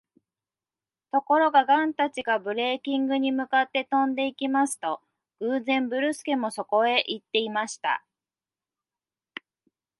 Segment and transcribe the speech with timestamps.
[1.11, 4.99] ところが、ガンたちがブレーキンゲに向かって飛んでいきますと、
[5.39, 8.03] 偶然、ズルスケもそこへいっていました。